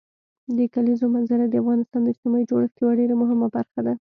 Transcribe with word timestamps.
د 0.57 0.59
کلیزو 0.73 1.05
منظره 1.15 1.45
د 1.47 1.55
افغانستان 1.61 2.01
د 2.03 2.07
اجتماعي 2.13 2.45
جوړښت 2.49 2.75
یوه 2.81 2.93
ډېره 2.99 3.15
مهمه 3.21 3.47
برخه 3.55 3.79
ده. 3.85 3.93